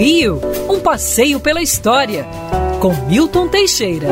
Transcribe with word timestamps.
Rio, 0.00 0.40
um 0.66 0.80
passeio 0.80 1.38
pela 1.38 1.60
história, 1.60 2.24
com 2.80 2.94
Milton 3.06 3.48
Teixeira. 3.48 4.08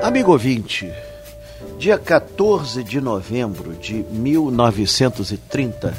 Amigo 0.00 0.30
ouvinte, 0.30 0.88
dia 1.76 1.98
14 1.98 2.84
de 2.84 3.00
novembro 3.00 3.72
de 3.72 4.04
1930, 4.08 5.92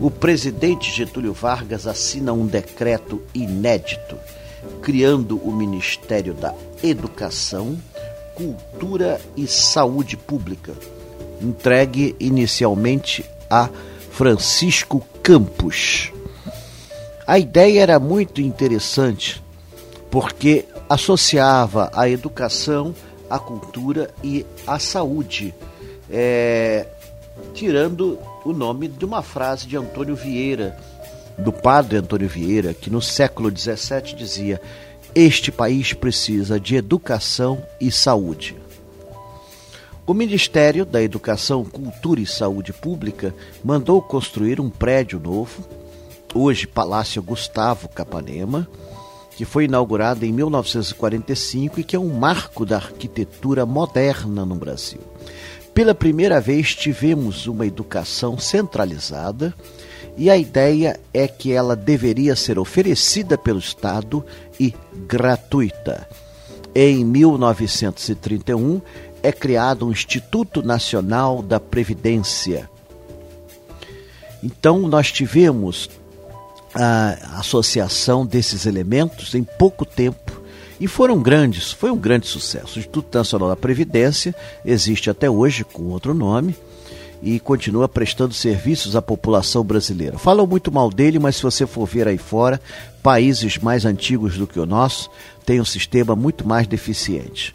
o 0.00 0.12
presidente 0.12 0.92
Getúlio 0.92 1.32
Vargas 1.32 1.88
assina 1.88 2.32
um 2.32 2.46
decreto 2.46 3.20
inédito, 3.34 4.16
criando 4.80 5.38
o 5.38 5.50
Ministério 5.50 6.32
da 6.32 6.54
Educação, 6.80 7.76
Cultura 8.36 9.20
e 9.36 9.48
Saúde 9.48 10.16
Pública, 10.16 10.72
entregue 11.42 12.14
inicialmente 12.20 13.24
a 13.50 13.68
Francisco 14.12 15.04
Campos. 15.20 16.13
A 17.26 17.38
ideia 17.38 17.80
era 17.80 17.98
muito 17.98 18.42
interessante 18.42 19.42
porque 20.10 20.66
associava 20.88 21.90
a 21.94 22.08
educação, 22.08 22.94
a 23.30 23.38
cultura 23.38 24.10
e 24.22 24.44
a 24.66 24.78
saúde, 24.78 25.54
é, 26.10 26.86
tirando 27.54 28.18
o 28.44 28.52
nome 28.52 28.88
de 28.88 29.06
uma 29.06 29.22
frase 29.22 29.66
de 29.66 29.76
Antônio 29.76 30.14
Vieira, 30.14 30.76
do 31.38 31.50
padre 31.50 31.96
Antônio 31.96 32.28
Vieira, 32.28 32.74
que 32.74 32.90
no 32.90 33.00
século 33.00 33.50
XVII 33.50 34.14
dizia: 34.14 34.60
Este 35.14 35.50
país 35.50 35.94
precisa 35.94 36.60
de 36.60 36.76
educação 36.76 37.62
e 37.80 37.90
saúde. 37.90 38.54
O 40.06 40.12
Ministério 40.12 40.84
da 40.84 41.02
Educação, 41.02 41.64
Cultura 41.64 42.20
e 42.20 42.26
Saúde 42.26 42.74
Pública 42.74 43.34
mandou 43.64 44.02
construir 44.02 44.60
um 44.60 44.68
prédio 44.68 45.18
novo 45.18 45.66
hoje 46.34 46.66
Palácio 46.66 47.22
Gustavo 47.22 47.88
Capanema, 47.88 48.68
que 49.36 49.44
foi 49.44 49.64
inaugurado 49.64 50.24
em 50.24 50.32
1945 50.32 51.80
e 51.80 51.84
que 51.84 51.96
é 51.96 51.98
um 51.98 52.12
marco 52.12 52.66
da 52.66 52.76
arquitetura 52.76 53.64
moderna 53.64 54.44
no 54.44 54.54
Brasil. 54.54 55.00
Pela 55.72 55.94
primeira 55.94 56.40
vez 56.40 56.74
tivemos 56.74 57.46
uma 57.46 57.66
educação 57.66 58.38
centralizada 58.38 59.54
e 60.16 60.30
a 60.30 60.36
ideia 60.36 61.00
é 61.12 61.26
que 61.26 61.52
ela 61.52 61.74
deveria 61.74 62.36
ser 62.36 62.58
oferecida 62.58 63.36
pelo 63.36 63.58
Estado 63.58 64.24
e 64.58 64.72
gratuita. 65.06 66.08
Em 66.74 67.04
1931 67.04 68.80
é 69.22 69.32
criado 69.32 69.86
o 69.86 69.92
Instituto 69.92 70.62
Nacional 70.62 71.42
da 71.42 71.58
Previdência. 71.58 72.70
Então 74.42 74.80
nós 74.80 75.10
tivemos 75.10 75.88
a 76.74 77.38
associação 77.38 78.26
desses 78.26 78.66
elementos 78.66 79.34
em 79.34 79.44
pouco 79.44 79.84
tempo 79.84 80.42
e 80.80 80.88
foram 80.88 81.22
grandes, 81.22 81.72
foi 81.72 81.90
um 81.90 81.96
grande 81.96 82.26
sucesso. 82.26 82.76
O 82.76 82.78
Instituto 82.78 83.16
Nacional 83.16 83.48
da 83.48 83.56
Previdência 83.56 84.34
existe 84.64 85.08
até 85.08 85.30
hoje 85.30 85.64
com 85.64 85.84
outro 85.84 86.12
nome 86.12 86.56
e 87.22 87.40
continua 87.40 87.88
prestando 87.88 88.34
serviços 88.34 88.96
à 88.96 89.00
população 89.00 89.64
brasileira. 89.64 90.18
Falam 90.18 90.46
muito 90.46 90.70
mal 90.70 90.90
dele, 90.90 91.18
mas 91.18 91.36
se 91.36 91.42
você 91.42 91.66
for 91.66 91.86
ver 91.86 92.08
aí 92.08 92.18
fora, 92.18 92.60
países 93.02 93.56
mais 93.56 93.84
antigos 93.84 94.36
do 94.36 94.46
que 94.46 94.58
o 94.58 94.66
nosso 94.66 95.08
têm 95.46 95.60
um 95.60 95.64
sistema 95.64 96.14
muito 96.14 96.46
mais 96.46 96.66
deficiente. 96.66 97.54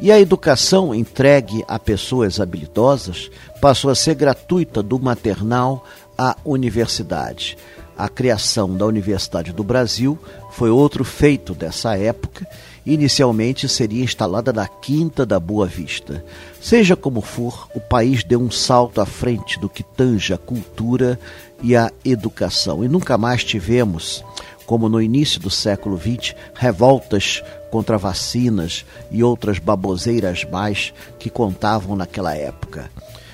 E 0.00 0.12
a 0.12 0.20
educação 0.20 0.94
entregue 0.94 1.64
a 1.66 1.78
pessoas 1.78 2.38
habilidosas 2.38 3.30
passou 3.60 3.90
a 3.90 3.94
ser 3.94 4.14
gratuita 4.14 4.82
do 4.82 4.98
maternal 4.98 5.84
à 6.16 6.36
universidade. 6.44 7.56
A 7.98 8.08
criação 8.08 8.76
da 8.76 8.86
Universidade 8.86 9.52
do 9.52 9.64
Brasil 9.64 10.16
foi 10.52 10.70
outro 10.70 11.02
feito 11.02 11.52
dessa 11.52 11.98
época. 11.98 12.46
Inicialmente 12.86 13.68
seria 13.68 14.04
instalada 14.04 14.52
na 14.52 14.68
Quinta 14.68 15.26
da 15.26 15.40
Boa 15.40 15.66
Vista. 15.66 16.24
Seja 16.60 16.94
como 16.94 17.20
for, 17.20 17.68
o 17.74 17.80
país 17.80 18.22
deu 18.22 18.40
um 18.40 18.52
salto 18.52 19.00
à 19.00 19.04
frente 19.04 19.58
do 19.58 19.68
que 19.68 19.82
tange 19.82 20.32
a 20.32 20.38
cultura 20.38 21.18
e 21.60 21.74
a 21.74 21.90
educação. 22.04 22.84
E 22.84 22.88
nunca 22.88 23.18
mais 23.18 23.42
tivemos, 23.42 24.24
como 24.64 24.88
no 24.88 25.02
início 25.02 25.40
do 25.40 25.50
século 25.50 25.98
XX, 25.98 26.36
revoltas 26.54 27.42
contra 27.68 27.98
vacinas 27.98 28.84
e 29.10 29.24
outras 29.24 29.58
baboseiras 29.58 30.44
mais 30.44 30.94
que 31.18 31.28
contavam 31.28 31.96
naquela 31.96 32.32
época. 32.32 32.88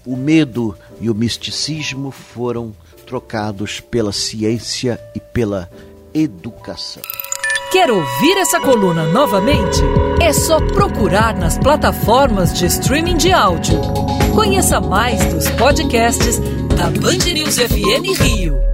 O 0.06 0.16
medo 0.16 0.74
e 1.02 1.10
o 1.10 1.14
misticismo 1.14 2.10
foram 2.10 2.72
trocados 3.04 3.80
pela 3.80 4.12
ciência 4.12 4.98
e 5.14 5.20
pela 5.20 5.70
educação. 6.12 7.02
Quer 7.70 7.90
ouvir 7.90 8.38
essa 8.38 8.60
coluna 8.60 9.04
novamente? 9.12 9.80
É 10.20 10.32
só 10.32 10.60
procurar 10.60 11.36
nas 11.36 11.58
plataformas 11.58 12.54
de 12.54 12.66
streaming 12.66 13.16
de 13.16 13.32
áudio. 13.32 13.80
Conheça 14.34 14.80
mais 14.80 15.24
dos 15.32 15.48
podcasts 15.50 16.38
da 16.76 16.90
Band 16.90 17.32
News 17.32 17.56
FM 17.56 18.20
Rio. 18.20 18.73